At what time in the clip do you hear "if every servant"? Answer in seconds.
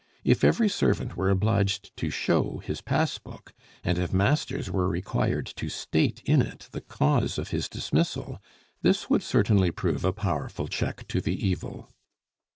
0.23-1.15